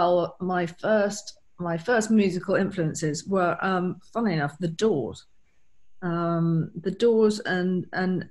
[0.00, 5.26] Well, my first my first musical influences were, um, funnily enough, The Doors,
[6.00, 8.26] um, The Doors, and and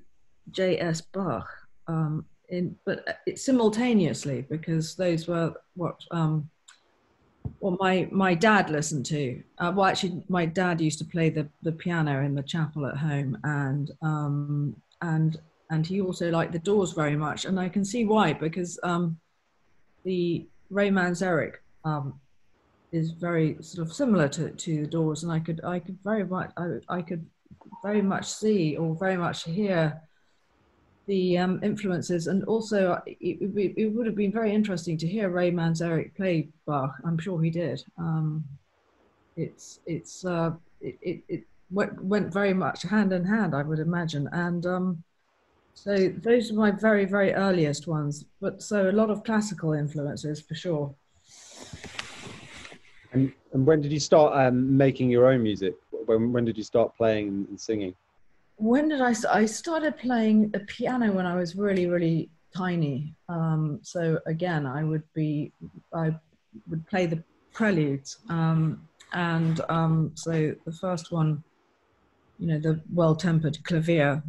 [0.49, 1.01] J.S.
[1.01, 1.47] Bach.
[1.87, 6.49] Um, in, but it simultaneously because those were what um,
[7.59, 9.43] what my my dad listened to.
[9.59, 12.97] Uh, well, actually, my dad used to play the the piano in the chapel at
[12.97, 15.39] home, and um, and
[15.69, 19.19] and he also liked the Doors very much, and I can see why because um,
[20.03, 22.19] the Ray Manzarek um,
[22.91, 26.25] is very sort of similar to, to the Doors, and I could I could very
[26.25, 27.25] much I, I could
[27.83, 30.01] very much see or very much hear
[31.07, 35.29] the um, influences, and also it, it, it, would have been very interesting to hear
[35.29, 36.93] Ray Manzarek play Bach.
[37.03, 37.83] I'm sure he did.
[37.97, 38.43] Um,
[39.35, 43.79] it's it's uh, it, it, it went, went very much hand in hand, I would
[43.79, 45.03] imagine, and um,
[45.83, 48.25] so those are my very very earliest ones.
[48.41, 50.93] But so a lot of classical influences for sure.
[53.13, 55.75] And, and when did you start um, making your own music?
[56.05, 57.95] When, when did you start playing and singing?
[58.57, 59.15] When did I?
[59.31, 63.15] I started playing a piano when I was really, really tiny.
[63.29, 65.53] Um, so again, I would be,
[65.93, 66.13] I
[66.69, 71.41] would play the preludes, um, and um, so the first one,
[72.37, 74.21] you know, the well-tempered clavier.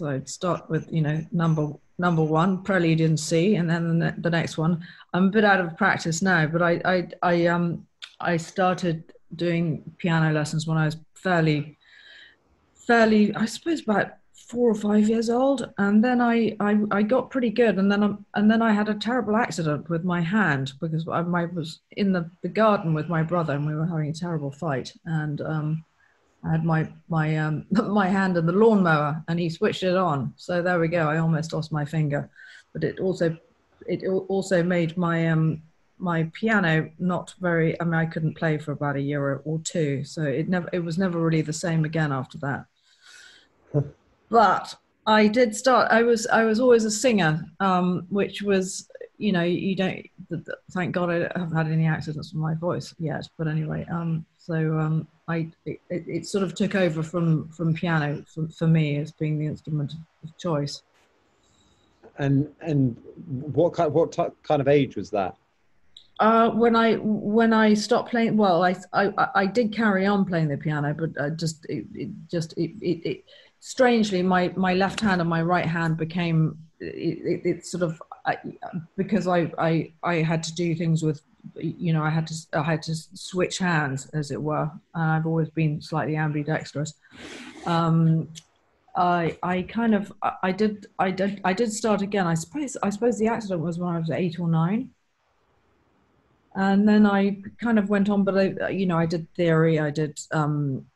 [0.00, 4.30] So I'd start with, you know, number number one, prelude C, and then the, the
[4.30, 4.82] next one.
[5.12, 7.86] I'm a bit out of practice now, but I, I, I um,
[8.18, 11.76] I started doing piano lessons when I was fairly,
[12.86, 14.12] fairly, I suppose about
[14.48, 18.02] four or five years old, and then I, I, I got pretty good, and then
[18.02, 21.80] I, and then I had a terrible accident with my hand because I, I was
[21.90, 25.42] in the, the garden with my brother, and we were having a terrible fight, and
[25.42, 25.84] um,
[26.44, 30.32] I had my my um, my hand in the lawnmower, and he switched it on.
[30.36, 31.08] So there we go.
[31.08, 32.30] I almost lost my finger,
[32.72, 33.36] but it also
[33.86, 35.62] it also made my um,
[36.00, 40.02] my piano not very i mean i couldn't play for about a year or two
[40.02, 42.64] so it never it was never really the same again after that
[44.30, 44.74] but
[45.10, 48.88] i did start i was i was always a singer um, which was
[49.18, 50.06] you know you don't
[50.72, 54.78] thank god i haven't had any accidents with my voice yet but anyway um, so
[54.78, 59.12] um, i it, it, sort of took over from from piano for, for me as
[59.12, 59.94] being the instrument
[60.24, 60.82] of choice.
[62.18, 62.96] And and
[63.56, 65.36] what kind what t- kind of age was that?
[66.18, 70.48] Uh, when I when I stopped playing, well, I, I I did carry on playing
[70.48, 73.24] the piano, but I just it, it just it, it, it,
[73.60, 78.38] strangely my my left hand and my right hand became it, it, sort of I,
[78.96, 81.20] because I, I I had to do things with
[81.54, 84.70] you know I had to I had to switch hands as it were.
[84.94, 86.94] And I've always been slightly ambidextrous.
[87.66, 88.28] Um,
[88.96, 92.26] I I kind of I did I did I did start again.
[92.26, 94.90] I suppose I suppose the accident was when I was eight or nine
[96.54, 99.90] and then I kind of went on, but I, you know, I did theory, I
[99.90, 100.86] did, um,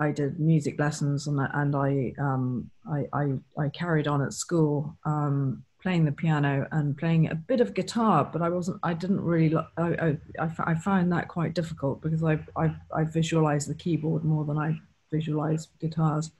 [0.00, 4.32] I did music lessons, and I, and I, um, I, I, I, carried on at
[4.32, 8.94] school um, playing the piano and playing a bit of guitar, but I wasn't, I
[8.94, 13.74] didn't really, I, I, I, found that quite difficult because I, I, I visualize the
[13.74, 14.80] keyboard more than I
[15.12, 16.30] visualize guitars.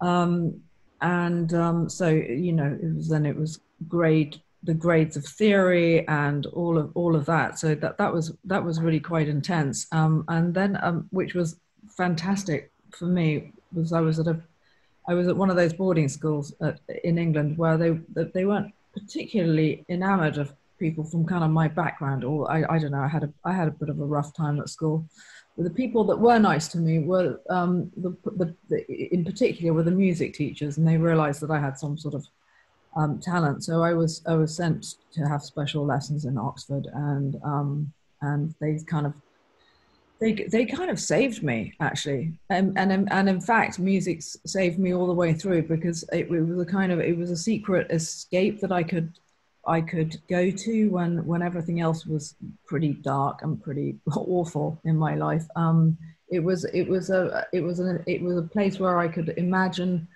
[0.00, 0.60] Um,
[1.00, 6.08] and um, so, you know, it was, then it was grade the grades of theory
[6.08, 7.58] and all of all of that.
[7.58, 9.86] So that that was that was really quite intense.
[9.92, 11.56] Um, and then um, which was
[11.96, 14.40] fantastic for me was I was at a
[15.06, 17.98] I was at one of those boarding schools at, in England where they
[18.34, 22.92] they weren't particularly enamored of people from kind of my background or I, I don't
[22.92, 25.06] know I had a I had a bit of a rough time at school.
[25.56, 29.72] But the people that were nice to me were um, the, the, the, in particular
[29.72, 32.26] were the music teachers and they realized that I had some sort of
[32.96, 33.64] um, talent.
[33.64, 38.54] So I was I was sent to have special lessons in Oxford, and um, and
[38.60, 39.14] they kind of
[40.20, 44.94] they they kind of saved me actually, and and and in fact, music saved me
[44.94, 47.90] all the way through because it, it was a kind of it was a secret
[47.90, 49.12] escape that I could
[49.66, 52.36] I could go to when when everything else was
[52.66, 55.46] pretty dark and pretty awful in my life.
[55.56, 55.98] Um,
[56.28, 59.34] it was it was a it was a it was a place where I could
[59.36, 60.06] imagine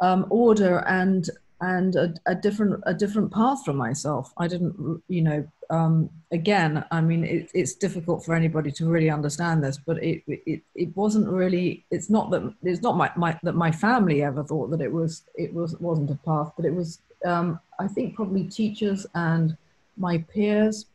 [0.00, 1.28] um, order and
[1.60, 4.32] and a, a, different a different path for myself.
[4.36, 9.10] I didn't, you know, um, again, I mean, it, it's difficult for anybody to really
[9.10, 11.84] understand this, but it, it it wasn't really.
[11.90, 15.22] It's not that it's not my, my that my family ever thought that it was
[15.34, 17.00] it was wasn't a path, but it was.
[17.24, 19.56] Um, I think probably teachers and
[19.96, 20.86] my peers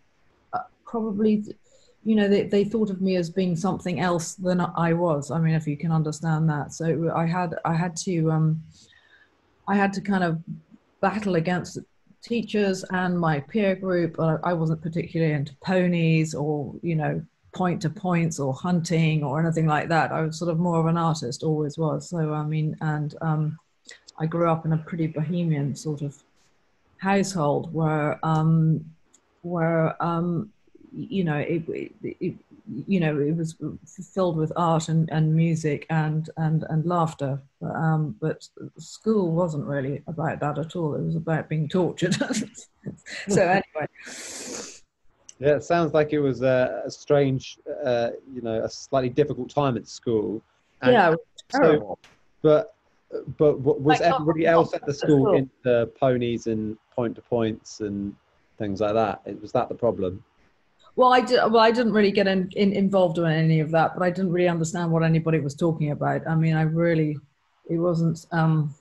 [0.54, 1.44] uh, probably
[2.06, 5.39] you know they, they thought of me as being something else than i was i
[5.39, 8.62] mean if you can understand that so i had i had to um
[9.68, 10.42] I had to kind of
[11.01, 11.80] battle against
[12.21, 14.19] teachers and my peer group.
[14.19, 17.21] I wasn't particularly into ponies or, you know,
[17.54, 20.12] point to points or hunting or anything like that.
[20.12, 22.10] I was sort of more of an artist, always was.
[22.10, 23.60] So, I mean, and um,
[24.18, 26.16] I grew up in a pretty bohemian sort of
[26.98, 28.86] household where, um,
[29.42, 30.53] where um,
[30.95, 32.36] you know, it, it, it,
[32.88, 33.56] you know, it was
[34.13, 37.42] filled with art and, and music and and and laughter.
[37.62, 38.48] Um, but
[38.78, 40.95] school wasn't really about that at all.
[40.95, 42.16] It was about being tortured.
[43.28, 43.88] so anyway.
[45.40, 49.50] Yeah, it sounds like it was a, a strange, uh, you know, a slightly difficult
[49.50, 50.42] time at school.
[50.81, 51.16] And yeah,
[51.50, 51.98] so,
[52.42, 52.75] but
[53.38, 58.16] but was everybody else at the school into ponies and point to points and
[58.57, 59.22] things like that?
[59.42, 60.24] Was that the problem?
[60.95, 61.38] Well, I did.
[61.38, 64.31] Well, I didn't really get in, in, involved in any of that, but I didn't
[64.31, 66.28] really understand what anybody was talking about.
[66.28, 67.18] I mean, I really,
[67.69, 68.25] it wasn't.
[68.31, 68.75] Um,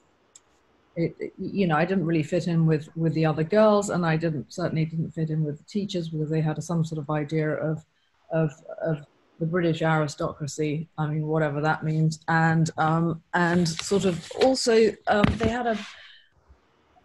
[0.95, 4.05] it, it, you know, I didn't really fit in with with the other girls, and
[4.05, 7.09] I didn't certainly didn't fit in with the teachers because they had some sort of
[7.09, 7.83] idea of
[8.31, 8.51] of
[8.83, 9.05] of
[9.39, 10.87] the British aristocracy.
[10.99, 15.79] I mean, whatever that means, and um, and sort of also um, they had a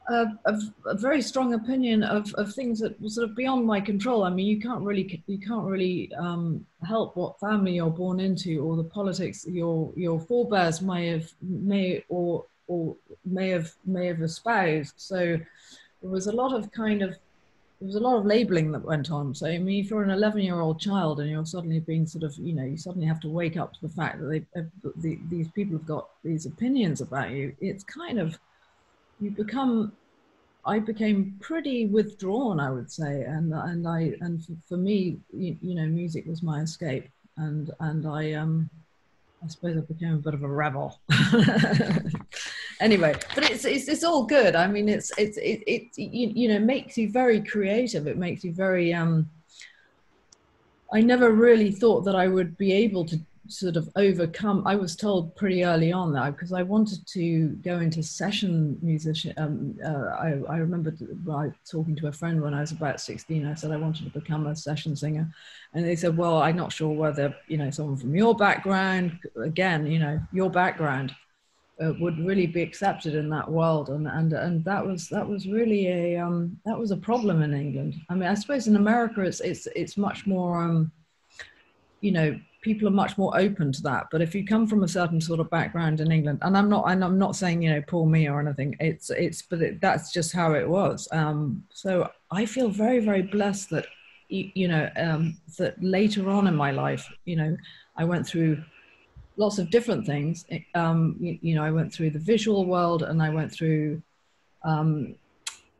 [0.08, 3.80] a, a, a, very strong opinion of, of things that were sort of beyond my
[3.80, 4.24] control.
[4.24, 8.62] I mean, you can't really you can't really um, help what family you're born into
[8.62, 14.22] or the politics your your forebears may have may or or may have may have
[14.22, 14.94] espoused.
[14.96, 15.38] So
[16.00, 17.10] there was a lot of kind of
[17.80, 19.34] there was a lot of labeling that went on.
[19.34, 22.24] So I mean, if you're an 11 year old child and you're suddenly being sort
[22.24, 24.62] of you know you suddenly have to wake up to the fact that they,
[24.96, 28.38] the, these people have got these opinions about you, it's kind of
[29.20, 29.92] you become
[30.64, 35.56] I became pretty withdrawn, I would say, and and I and for, for me, you,
[35.62, 38.68] you, know, music was my escape, and and I um,
[39.42, 41.00] I suppose I became a bit of a rebel.
[42.80, 44.54] anyway, but it's, it's it's all good.
[44.54, 48.06] I mean, it's it's it, it you, you know makes you very creative.
[48.06, 49.30] It makes you very um.
[50.92, 54.94] I never really thought that I would be able to sort of overcome i was
[54.94, 60.14] told pretty early on that because i wanted to go into session musician um, uh,
[60.14, 60.94] I, I remember
[61.70, 64.46] talking to a friend when i was about 16 i said i wanted to become
[64.46, 65.30] a session singer.
[65.74, 69.86] And they said well i'm not sure whether you know someone from your background again
[69.86, 71.14] you know your background
[71.80, 73.88] uh, would really be accepted in that world.
[73.88, 77.54] And and and that was that was really a um, that was a problem in
[77.54, 77.94] england.
[78.08, 80.90] I mean i suppose in america it's it's it's much more um,
[82.00, 84.08] you know people are much more open to that.
[84.10, 86.90] But if you come from a certain sort of background in England, and I'm not,
[86.90, 88.76] and I'm not saying you know poor me or anything.
[88.80, 91.08] It's it's, but it, that's just how it was.
[91.12, 93.86] Um, so I feel very very blessed that
[94.28, 97.56] you know um, that later on in my life, you know,
[97.96, 98.62] I went through
[99.36, 100.44] lots of different things.
[100.74, 104.02] Um, you, you, know, I went through the visual world, and I went through.
[104.64, 105.14] Um,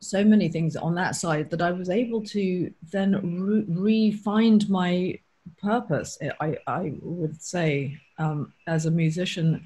[0.01, 5.19] so many things on that side that I was able to then re- find my
[5.61, 9.63] purpose, I, I would say, um, as a musician,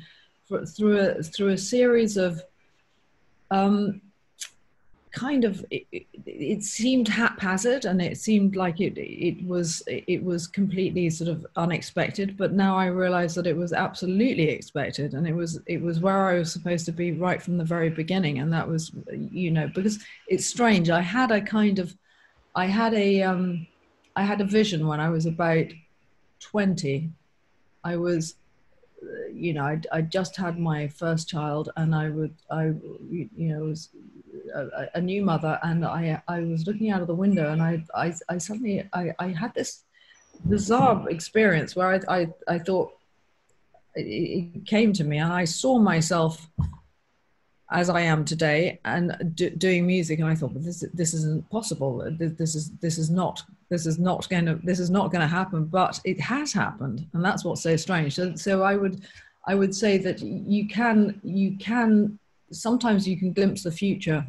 [0.47, 2.41] for, through a through a series of
[3.51, 4.01] um,
[5.13, 5.85] kind of it,
[6.25, 11.45] it, seemed haphazard and it seemed like it it was it was completely sort of
[11.55, 15.99] unexpected but now i realize that it was absolutely expected and it was it was
[15.99, 19.51] where i was supposed to be right from the very beginning and that was you
[19.51, 21.95] know because it's strange i had a kind of
[22.55, 23.67] i had a um
[24.15, 25.65] I had a vision when I was about
[26.39, 27.09] 20.
[27.83, 28.35] I was,
[29.33, 32.73] you know, I, I just had my first child and I would, I,
[33.09, 33.89] you know, was
[34.53, 37.83] a, a, new mother and I, I was looking out of the window and I,
[37.95, 39.83] I, I suddenly, I, I had this
[40.45, 42.93] bizarre experience where I, I, I thought
[43.95, 46.47] it came to me and I saw myself
[47.73, 50.19] as I am today and doing music.
[50.19, 52.07] And I thought, well, this this isn't possible.
[52.17, 53.43] This is this is not
[53.73, 55.65] this is not going to this is not going to happen.
[55.65, 58.13] But it has happened, and that's what's so strange.
[58.15, 59.01] So, so I would
[59.45, 62.19] I would say that you can you can
[62.51, 64.25] sometimes you can glimpse the future,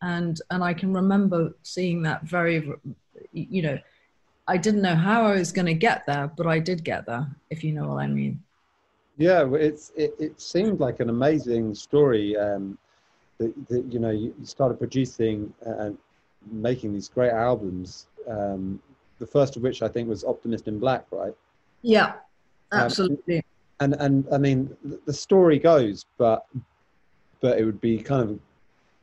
[0.00, 2.72] and and I can remember seeing that very,
[3.32, 3.78] you know.
[4.48, 7.26] I didn't know how I was going to get there, but I did get there,
[7.50, 8.40] if you know what I mean.
[9.18, 12.36] Yeah, it's it, it seemed like an amazing story.
[12.36, 12.78] Um,
[13.38, 15.98] that, that you know you started producing and
[16.50, 18.06] making these great albums.
[18.28, 18.80] Um,
[19.18, 21.34] the first of which I think was Optimist in Black, right?
[21.82, 22.14] Yeah,
[22.72, 23.38] um, absolutely.
[23.38, 23.42] Um,
[23.80, 26.46] and and I mean the story goes, but
[27.40, 28.40] but it would be kind of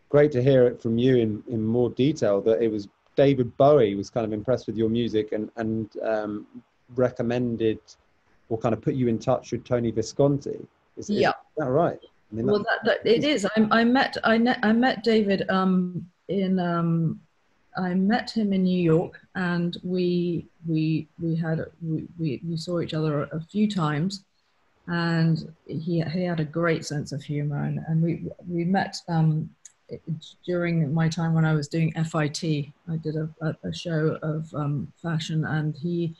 [0.09, 2.41] great to hear it from you in in more detail.
[2.41, 6.47] That it was David Bowie was kind of impressed with your music and and um,
[6.95, 7.79] recommended
[8.49, 10.59] or kind of put you in touch with Tony Visconti.
[10.97, 11.29] Is, yeah.
[11.29, 11.99] is that right?
[12.31, 13.45] I mean, well, that, that, it is.
[13.45, 17.19] I, I met I, met I met David um, in um,
[17.77, 22.93] I met him in New York, and we we we had we, we, saw each
[22.93, 24.23] other a few times,
[24.87, 29.49] and he he had a great sense of humor, and, and we we met um,
[30.45, 32.43] during my time when I was doing FIT.
[32.89, 36.15] I did a, a, a show of um, fashion, and he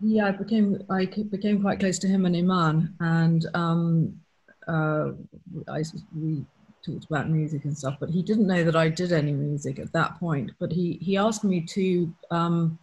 [0.00, 4.20] yeah, I became I became quite close to him and Iman, and um,
[4.66, 5.10] uh,
[5.68, 5.82] I
[6.16, 6.44] we
[6.84, 9.92] talked about music and stuff, but he didn't know that I did any music at
[9.92, 10.52] that point.
[10.58, 12.78] But he he asked me to um,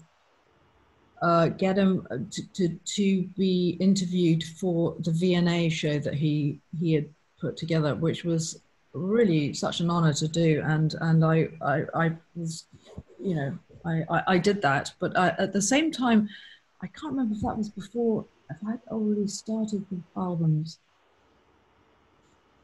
[1.21, 6.59] uh, get him uh, to, to, to be interviewed for the V&A show that he
[6.79, 8.61] he had put together, which was
[8.93, 10.61] really such an honor to do.
[10.65, 12.65] And and I I, I was,
[13.19, 14.93] you know, I, I, I did that.
[14.99, 16.29] But I, at the same time,
[16.81, 20.79] I can't remember if that was before if I'd already started the albums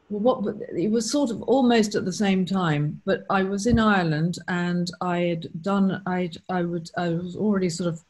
[0.08, 0.44] what
[0.76, 4.90] it was sort of almost at the same time, but I was in Ireland and
[5.00, 8.02] I had done I I would I was already sort of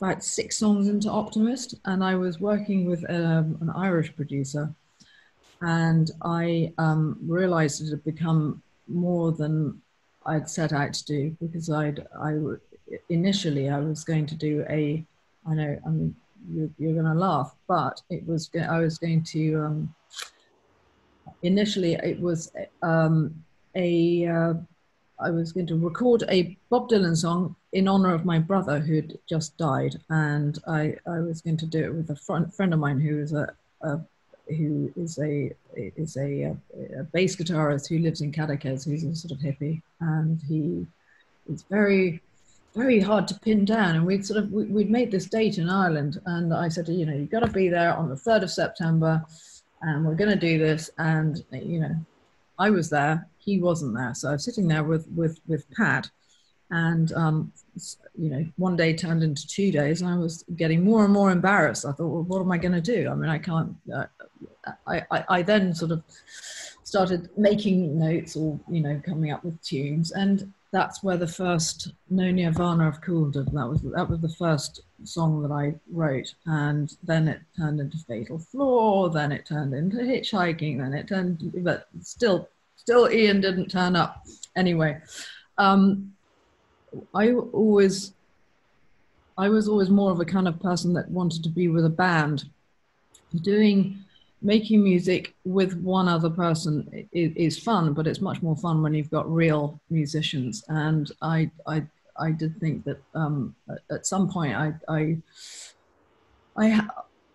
[0.00, 4.72] about six songs into Optimist, and I was working with um, an Irish producer,
[5.60, 9.80] and I um, realized it had become more than
[10.26, 12.38] I'd set out to do because I'd I
[13.08, 15.04] initially I was going to do a
[15.46, 16.14] I know I mean
[16.50, 19.94] you're, you're going to laugh, but it was I was going to um,
[21.42, 23.34] initially it was um,
[23.74, 24.54] a uh,
[25.20, 28.96] I was going to record a Bob Dylan song in honor of my brother who
[28.96, 32.72] had just died, and I, I was going to do it with a friend, friend
[32.72, 34.00] of mine who is a, a
[34.48, 36.56] who is a is a,
[36.98, 40.86] a, bass guitarist who lives in Cadaqués, who's a sort of hippie, and he
[41.52, 42.20] is very
[42.74, 43.96] very hard to pin down.
[43.96, 47.14] And we'd sort of we'd made this date in Ireland, and I said, you know,
[47.14, 49.24] you've got to be there on the third of September
[49.82, 50.90] and we're going to do this.
[50.98, 51.94] And, you know,
[52.58, 54.14] I was there, he wasn't there.
[54.14, 56.10] So I was sitting there with, with, with Pat.
[56.70, 57.52] And, um,
[58.16, 61.32] you know, one day turned into two days, and I was getting more and more
[61.32, 61.84] embarrassed.
[61.84, 63.08] I thought, well, what am I going to do?
[63.10, 63.74] I mean, I can't.
[63.92, 64.06] Uh,
[64.86, 66.04] I, I, I then sort of
[66.84, 70.12] started making notes or, you know, coming up with tunes.
[70.12, 73.46] And that's where the first No Nirvana of Cool did.
[73.46, 77.98] That was that was the first song that I wrote, and then it turned into
[77.98, 79.08] Fatal Flaw.
[79.08, 80.78] Then it turned into Hitchhiking.
[80.78, 84.26] Then it turned, but still, still Ian didn't turn up.
[84.56, 85.00] Anyway,
[85.58, 86.12] um,
[87.14, 88.12] I always,
[89.38, 91.90] I was always more of a kind of person that wanted to be with a
[91.90, 92.44] band,
[93.42, 94.04] doing
[94.42, 98.94] making music with one other person is, is, fun, but it's much more fun when
[98.94, 100.64] you've got real musicians.
[100.68, 101.84] And I, I,
[102.20, 103.54] I did think that um,
[103.90, 105.16] at, some point I, I,
[106.56, 106.86] I,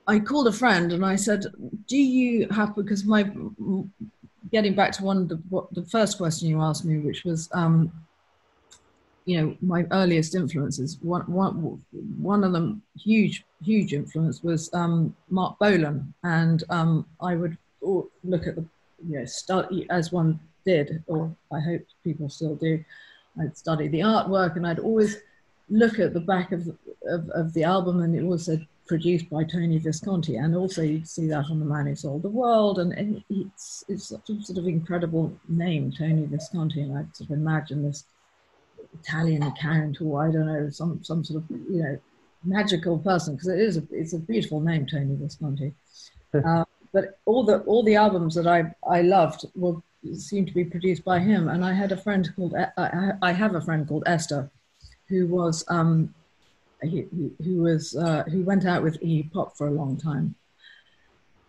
[0.08, 1.46] I called a friend and I said,
[1.88, 3.32] "Do you have?" Because my
[4.52, 7.50] getting back to one of the what, the first question you asked me, which was
[7.54, 7.92] um,
[9.26, 11.84] you know my earliest influences one, one,
[12.20, 17.58] one of them huge huge influence was um, marc bolan and um, i would
[18.24, 18.66] look at the
[19.08, 22.84] you know as one did or i hope people still do
[23.42, 25.18] i'd study the artwork and i'd always
[25.70, 26.76] look at the back of the,
[27.08, 31.08] of, of the album and it was said produced by tony visconti and also you'd
[31.08, 34.42] see that on the man who sold the world and, and it's, it's such a
[34.44, 38.04] sort of incredible name tony visconti and i sort of imagine this
[39.02, 42.00] Italian account or I don't know some some sort of you know
[42.44, 45.74] magical person because it is a, it's a beautiful name Tony Visconti.
[46.34, 49.76] uh, but all the all the albums that I I loved were
[50.14, 51.50] seemed to be produced by him.
[51.50, 54.50] And I had a friend called I, have a friend called Esther,
[55.08, 56.14] who was um,
[56.82, 57.06] he,
[57.44, 60.36] who was uh, who went out with E Pop for a long time.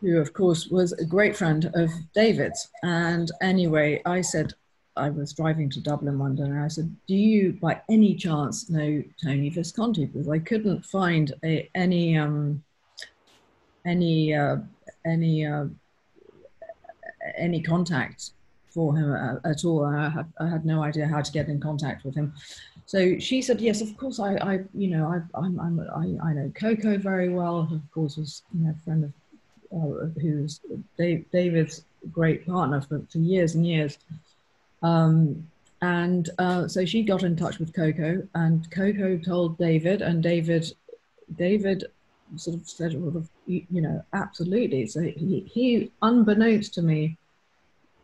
[0.01, 2.69] Who, of course, was a great friend of David's.
[2.83, 4.53] And anyway, I said,
[4.95, 8.71] I was driving to Dublin one day and I said, Do you by any chance
[8.71, 10.07] know Tony Visconti?
[10.07, 12.63] Because I couldn't find a, any um,
[13.85, 14.57] any uh,
[15.05, 15.67] any uh,
[17.37, 18.33] any contact
[18.77, 19.85] for him at, at all.
[19.85, 22.33] I had, I had no idea how to get in contact with him.
[22.85, 24.21] So she said, "Yes, of course.
[24.21, 27.69] I, I you know, I, I'm, I'm, I, I know Coco very well.
[27.73, 29.13] Of course, was you know, a friend of
[29.73, 30.61] uh, who's
[30.97, 33.99] Dave, David's great partner for, for years and years."
[34.83, 35.49] Um,
[35.83, 40.73] and uh, so she got in touch with Coco, and Coco told David, and David,
[41.37, 41.87] David
[42.37, 44.87] sort of said, well, you, know, absolutely.
[44.87, 47.17] So he, he unbeknownst to me,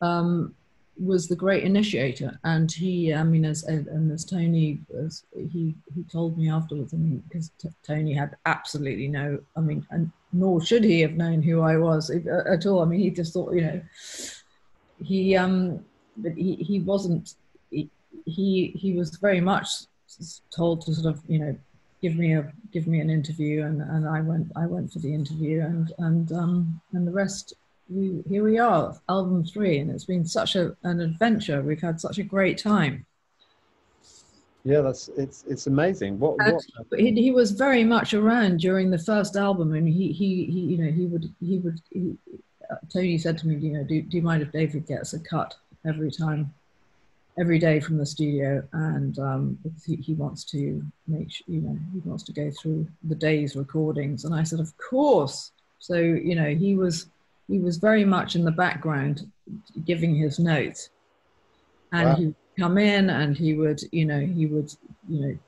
[0.00, 0.55] um,
[0.99, 6.03] was the great initiator, and he, I mean, as and as Tony, as he he
[6.11, 7.51] told me afterwards, I mean, because
[7.83, 12.11] Tony had absolutely no, I mean, and nor should he have known who I was
[12.11, 12.83] at all.
[12.83, 13.83] I mean, he just thought, you know,
[15.03, 15.85] he um
[16.17, 17.35] but he, he wasn't
[17.71, 19.69] he he was very much
[20.55, 21.57] told to sort of you know
[22.01, 25.13] give me a give me an interview and, and I went I went for the
[25.13, 27.55] interview and and um and the rest
[27.93, 31.63] we here we are album three and it's been such a, an adventure.
[31.63, 33.05] We've had such a great time.
[34.65, 36.19] Yeah that's it's it's amazing.
[36.19, 36.65] What, what?
[36.97, 40.79] He, he was very much around during the first album and he he, he you
[40.79, 42.17] know he would he would he,
[42.71, 45.21] uh, Tony said to me you know do, do you mind if David gets a
[45.21, 45.55] cut
[45.87, 46.53] every time
[47.39, 48.63] every day from the studio?
[48.73, 52.87] And um, he, he, wants to make sure, you know he wants to go through
[53.05, 54.25] the day's recordings.
[54.25, 55.51] And i said of course.
[55.79, 57.07] So you know he was
[57.52, 59.30] he was very much in the background
[59.85, 60.90] giving his notes
[61.92, 62.16] and wow.
[62.16, 64.75] he would come in and he would you know he would
[65.09, 65.38] you know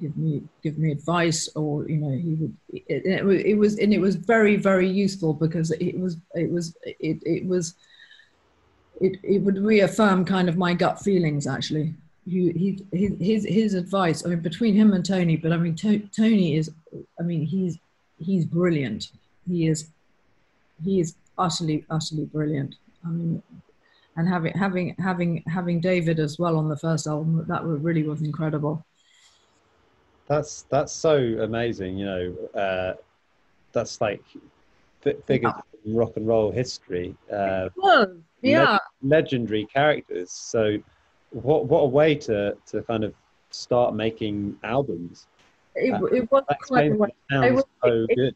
[0.00, 3.92] give me give me advice or you know he would it, it, it was and
[3.92, 7.74] it was very very useful because it was it was it, it was
[9.00, 11.94] it, it would reaffirm kind of my gut feelings actually.
[12.26, 15.98] He, he, his, his advice, I mean, between him and Tony, but I mean, to,
[16.14, 16.70] Tony is,
[17.18, 17.78] I mean, he's,
[18.18, 19.12] he's brilliant.
[19.48, 19.88] He is,
[20.84, 22.76] he is utterly, utterly brilliant.
[23.04, 23.42] I mean,
[24.16, 28.22] and having, having, having, having David as well on the first album, that really was
[28.22, 28.84] incredible.
[30.26, 31.96] That's, that's so amazing.
[31.96, 32.94] You know, uh,
[33.72, 34.22] that's like
[35.00, 35.52] figures
[35.84, 35.98] yeah.
[35.98, 37.14] rock and roll history.
[37.32, 37.68] Uh,
[38.42, 40.78] yeah legendary characters so
[41.30, 43.14] what what a way to to kind of
[43.50, 45.26] start making albums
[45.74, 48.34] it, it was quite it was, so it, good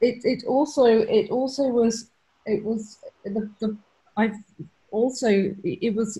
[0.00, 2.10] it, it also it also was
[2.46, 3.76] it was the, the
[4.16, 4.30] i
[4.90, 6.18] also it was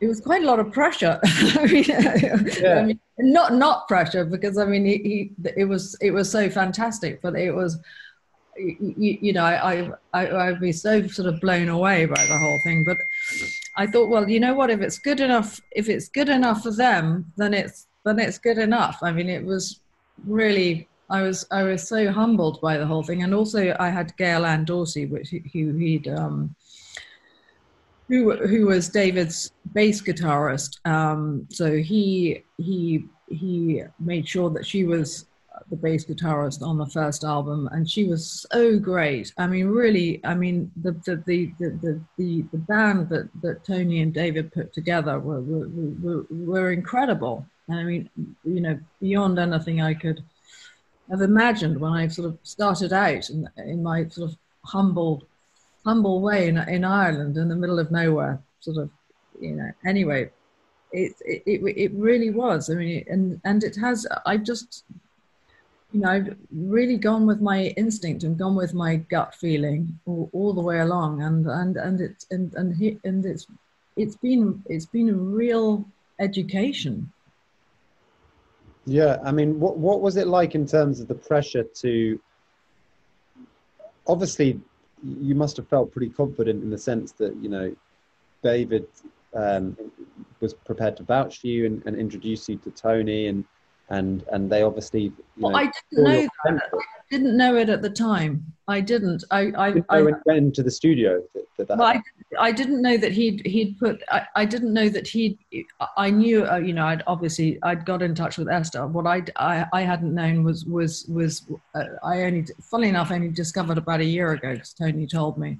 [0.00, 1.20] it was quite a lot of pressure.
[1.24, 2.78] I, mean, yeah.
[2.78, 6.48] I mean, not not pressure because I mean, he, he, it was it was so
[6.48, 7.78] fantastic, but it was
[8.56, 12.58] you, you know, I, I, I'd be so sort of blown away by the whole
[12.64, 12.84] thing.
[12.84, 12.98] But
[13.76, 14.70] I thought, well, you know what?
[14.70, 18.58] If it's good enough, if it's good enough for them, then it's then it's good
[18.58, 18.98] enough.
[19.02, 19.80] I mean, it was
[20.26, 20.88] really.
[21.10, 24.46] I was I was so humbled by the whole thing, and also I had Gail
[24.46, 26.54] Ann Dorsey, which who he'd um,
[28.08, 30.78] who who was David's bass guitarist.
[30.86, 35.26] Um, so he he he made sure that she was
[35.68, 39.32] the bass guitarist on the first album, and she was so great.
[39.36, 44.00] I mean, really, I mean, the the the the the, the band that, that Tony
[44.00, 45.68] and David put together were were,
[46.00, 47.44] were were incredible.
[47.68, 48.10] I mean,
[48.44, 50.22] you know, beyond anything I could
[51.10, 55.24] have imagined when I sort of started out in, in my sort of humble
[55.84, 58.90] humble way in, in Ireland in the middle of nowhere, sort of,
[59.40, 59.70] you know.
[59.86, 60.30] Anyway,
[60.92, 62.70] it it it, really was.
[62.70, 64.06] I mean, and and it has.
[64.26, 64.84] I just
[65.92, 70.30] you know, I've really gone with my instinct and gone with my gut feeling all,
[70.32, 73.46] all the way along, and and and it's and and he, and it's
[73.96, 75.84] it's been it's been a real
[76.18, 77.12] education.
[78.86, 82.20] Yeah, I mean, what what was it like in terms of the pressure to?
[84.06, 84.60] Obviously,
[85.04, 87.74] you must have felt pretty confident in the sense that you know,
[88.42, 88.86] David
[89.34, 89.76] um,
[90.40, 93.44] was prepared to vouch for you and, and introduce you to Tony and
[93.90, 95.12] and and they obviously.
[95.36, 96.62] well, know, I didn't know that.
[96.72, 98.44] I didn't know it at the time.
[98.66, 99.24] I didn't.
[99.30, 101.22] I I, I went into the studio.
[101.34, 102.00] That, that, well, I,
[102.40, 104.02] I didn't know that he'd he'd put.
[104.10, 105.38] I, I didn't know that he'd.
[105.96, 106.46] I knew.
[106.46, 108.86] Uh, you know, I'd obviously I'd got in touch with Esther.
[108.86, 111.42] What I I, I hadn't known was was was
[111.74, 112.46] uh, I only.
[112.62, 115.58] Funnily enough, only discovered about a year ago because Tony told me,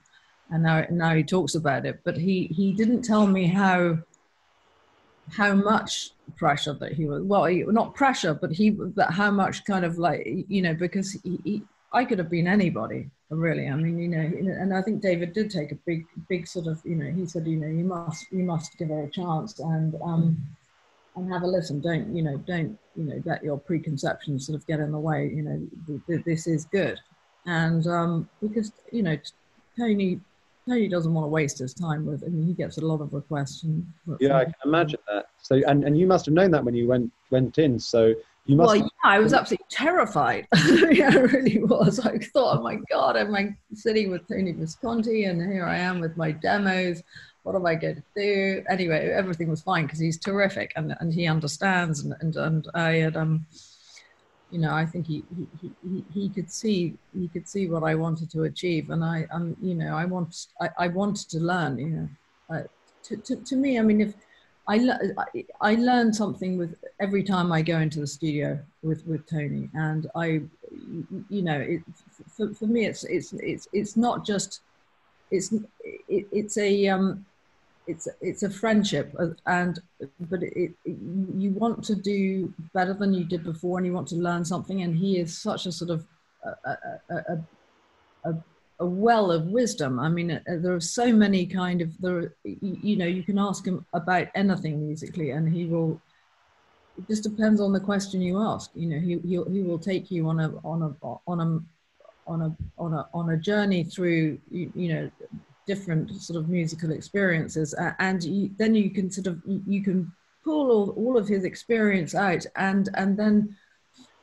[0.51, 2.01] and now now he talks about it.
[2.03, 3.99] But he he didn't tell me how
[5.31, 9.65] how much pressure that he was well he, not pressure but he that how much
[9.65, 11.63] kind of like you know because he, he,
[11.93, 15.51] i could have been anybody really i mean you know and i think david did
[15.51, 18.43] take a big big sort of you know he said you know you must you
[18.43, 20.37] must give her a chance and um
[21.17, 24.67] and have a listen don't you know don't you know let your preconceptions sort of
[24.67, 26.99] get in the way you know this is good
[27.47, 29.17] and um because you know
[29.79, 30.21] tony
[30.69, 32.23] Tony doesn't want to waste his time with.
[32.23, 33.63] I mean, he gets a lot of requests.
[33.63, 33.85] And,
[34.21, 35.27] yeah, I can imagine that.
[35.39, 37.79] So, and, and you must have known that when you went went in.
[37.79, 38.15] So.
[38.49, 40.47] Well, yeah, I was absolutely terrified.
[40.91, 42.01] yeah, I really was.
[42.01, 46.01] I thought, oh my god, I'm I sitting with Tony Visconti, and here I am
[46.01, 47.03] with my demos.
[47.43, 48.65] What am I going to do?
[48.69, 52.01] Anyway, everything was fine because he's terrific and, and he understands.
[52.01, 53.47] And, and, and I had um
[54.51, 55.23] you know, I think he,
[55.61, 59.27] he, he, he could see he could see what I wanted to achieve, and I,
[59.31, 61.79] um, you know, I want I, I wanted to learn.
[61.79, 62.09] You know,
[62.51, 62.63] uh,
[63.05, 64.15] to, to, to me, I mean, if
[64.69, 64.77] I,
[65.19, 69.69] I I learn something with every time I go into the studio with with Tony,
[69.75, 70.43] and I,
[71.29, 71.83] you know, it,
[72.29, 74.61] for, for me, it's it's it's it's not just
[75.31, 77.25] it's it, it's a um
[77.87, 79.81] it's it's a friendship uh, and
[80.29, 80.97] but it, it,
[81.37, 84.83] you want to do better than you did before and you want to learn something
[84.83, 86.07] and he is such a sort of
[86.45, 87.45] a, a, a,
[88.31, 88.35] a
[88.87, 89.99] well of wisdom.
[89.99, 93.67] I mean uh, there are so many kind of there you know you can ask
[93.67, 96.01] him about anything musically and he will
[96.99, 98.71] it just depends on the question you ask.
[98.75, 101.61] You know he he, he will take you on a on a on a
[102.31, 105.11] on a on a on a journey through you, you know
[105.67, 107.75] different sort of musical experiences.
[107.75, 110.13] Uh, and you, then you can sort of you can
[110.45, 113.55] pull all, all of his experience out and and then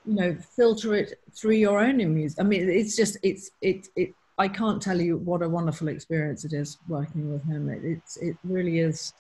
[0.05, 4.13] you know filter it through your own music i mean it's just it's it it
[4.37, 7.69] i can't tell you what a wonderful experience it is working with him.
[7.69, 9.13] It, it's it really is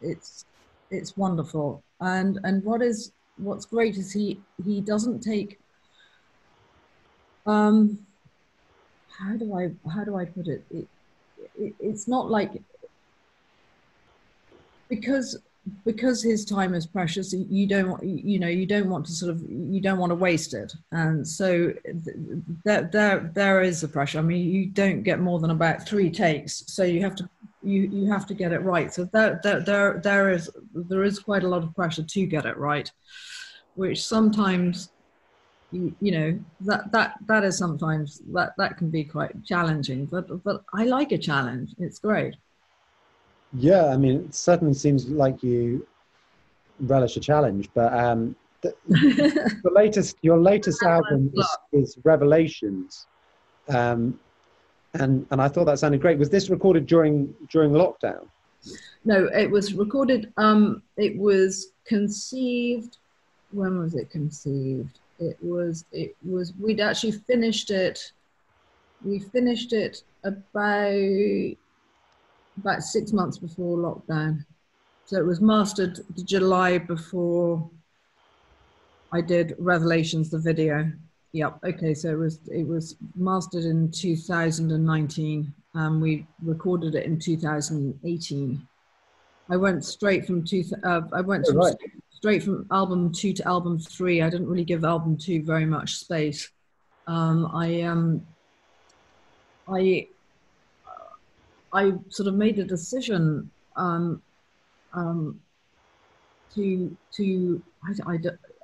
[0.00, 0.44] it's
[0.90, 1.82] it's wonderful.
[2.00, 5.58] And and what is what's great is he he doesn't take
[7.46, 7.98] um
[9.18, 10.86] how do i how do i put it, it
[11.56, 12.50] it, it's not like
[14.88, 15.38] because
[15.84, 19.42] because his time is precious you don't you know you don't want to sort of
[19.48, 20.72] you don't want to waste it.
[20.92, 21.72] And so
[22.64, 24.18] there there there is a pressure.
[24.18, 27.28] I mean you don't get more than about three takes so you have to
[27.62, 28.92] you you have to get it right.
[28.92, 32.46] So there there there, there is there is quite a lot of pressure to get
[32.46, 32.90] it right
[33.74, 34.90] which sometimes
[35.70, 40.42] you, you know that that that is sometimes that that can be quite challenging but
[40.42, 41.74] but i like a challenge.
[41.78, 42.34] It's great
[43.52, 45.86] yeah i mean it certainly seems like you
[46.80, 53.06] relish a challenge but um the, the latest your latest album is, is revelations.
[53.68, 54.18] Um
[54.94, 56.18] and and i thought that sounded great.
[56.18, 58.26] Was this recorded during during lockdown?
[59.04, 62.98] No it was recorded um it was conceived
[63.52, 64.98] when was it conceived?
[65.18, 68.12] It was it was we'd actually finished it
[69.04, 71.56] we finished it about
[72.60, 74.44] about six months before lockdown
[75.04, 77.70] so it was mastered july before
[79.12, 80.90] i did revelations the video
[81.32, 87.18] yep okay so it was it was mastered in 2019 and we recorded it in
[87.18, 88.66] 2018
[89.50, 91.74] i went straight from two uh, i went oh, right
[92.18, 94.20] straight from album two to album three.
[94.22, 96.50] I didn't really give album two very much space.
[97.06, 98.26] Um, I um,
[99.68, 100.08] I
[101.72, 104.22] I sort of made a decision um,
[104.92, 105.40] um,
[106.54, 108.18] to to I, I,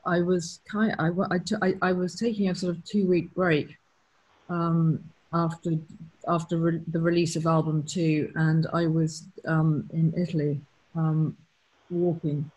[0.07, 3.77] I was kind I, I, I, I was taking a sort of two week break
[4.49, 5.73] um, after
[6.29, 10.61] after re- the release of album two, and I was um, in Italy
[10.95, 11.37] um,
[11.91, 12.51] walking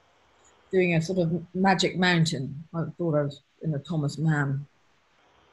[0.72, 2.64] doing a sort of magic mountain.
[2.74, 4.66] I thought I was in a Thomas Mann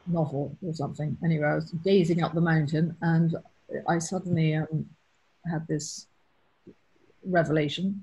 [0.07, 1.17] novel or something.
[1.25, 3.37] Anyway, I was gazing up the mountain and
[3.89, 4.87] I suddenly um,
[5.51, 6.07] had this
[7.25, 8.03] revelation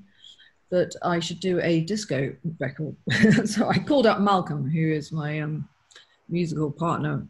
[0.70, 2.96] that I should do a disco record.
[3.46, 5.68] so I called up Malcolm, who is my um,
[6.30, 7.28] musical partner.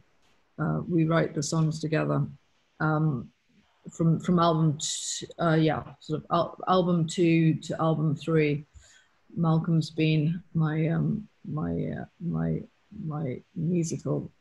[0.60, 2.26] Uh, we write the songs together.
[2.80, 3.30] Um,
[3.92, 8.66] from from album, t- uh, yeah, sort of al- album two to album three,
[9.36, 12.62] Malcolm's been my um, my uh, my
[13.06, 14.32] my musical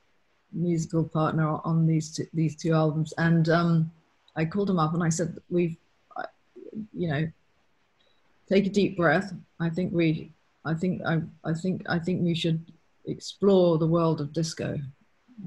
[0.52, 3.90] musical partner on these two, these two albums, and um,
[4.36, 5.76] I called him up and I said, "We've,
[6.92, 7.30] you know,
[8.48, 9.32] take a deep breath.
[9.58, 10.32] I think we,
[10.64, 12.64] I think I, I think I think we should
[13.06, 14.78] explore the world of disco."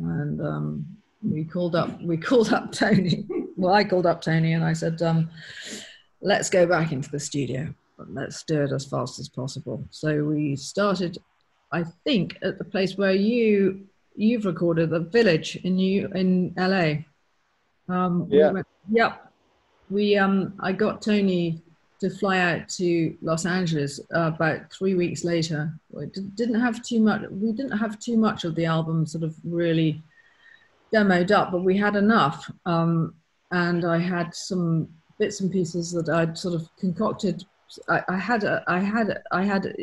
[0.01, 0.85] And um,
[1.21, 3.25] we called up we called up Tony.
[3.57, 5.29] well, I called up Tony and I said, um,
[6.21, 7.73] "Let's go back into the studio."
[8.09, 9.85] let's do it as fast as possible.
[9.91, 11.17] So we started,
[11.71, 17.03] I think, at the place where you you've recorded the village in you in LA.
[17.93, 18.49] Um, yeah.
[18.49, 19.31] We went, yep.
[19.89, 21.61] We um I got Tony
[21.99, 25.73] to fly out to Los Angeles uh, about three weeks later.
[25.89, 27.21] We didn't have too much.
[27.29, 30.03] We didn't have too much of the album sort of really
[30.93, 32.51] demoed up, but we had enough.
[32.65, 33.15] Um,
[33.51, 37.45] and I had some bits and pieces that I'd sort of concocted
[37.89, 39.75] I, had a, I had I had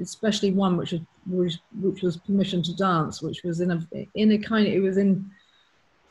[0.00, 4.32] especially one which was which, which was permission to dance, which was in a in
[4.32, 5.30] a kind it was in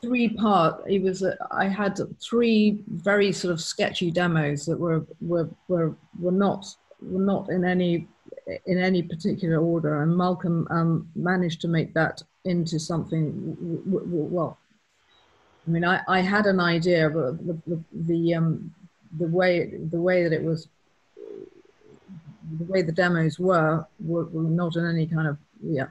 [0.02, 0.82] three part.
[0.88, 5.94] It was a, I had three very sort of sketchy demos that were were were
[6.18, 6.66] were not
[7.00, 8.08] were not in any
[8.66, 14.58] in any particular order, and Malcolm um, managed to make that into something well.
[15.66, 18.72] I mean, I, I had an idea, but the the, the um
[19.18, 20.68] the way the way that it was
[22.58, 25.86] the way the demos were, were, were not in any kind of yeah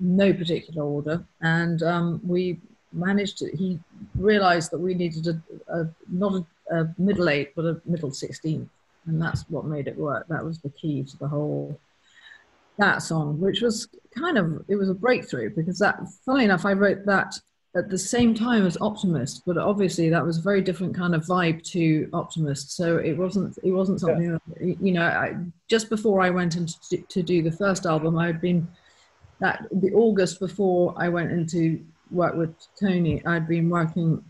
[0.00, 2.60] no particular order and um, we
[2.92, 3.78] managed to he
[4.14, 8.68] realized that we needed a, a not a, a, middle eight but a middle sixteenth,
[9.06, 10.26] and that's what made it work.
[10.28, 11.78] That was the key to the whole
[12.78, 16.72] that song, which was kind of it was a breakthrough because that, funnily enough, I
[16.72, 17.38] wrote that
[17.74, 21.24] at the same time as Optimist, but obviously that was a very different kind of
[21.24, 22.76] vibe to Optimist.
[22.76, 24.38] So it wasn't it wasn't something yeah.
[24.48, 25.04] that, you know.
[25.04, 25.36] I,
[25.68, 28.68] just before I went into to do the first album, I had been
[29.40, 34.22] that the August before I went into work with Tony, I'd been working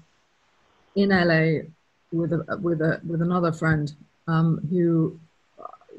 [0.94, 1.66] in LA
[2.12, 3.92] with a with a with another friend
[4.28, 5.18] um, who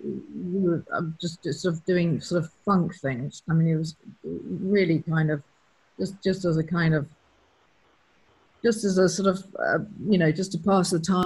[0.03, 3.43] we were um, just, just sort of doing sort of funk things.
[3.49, 5.43] I mean, it was really kind of
[5.99, 7.05] just just as a kind of
[8.63, 11.21] just as a sort of uh, you know just to pass the time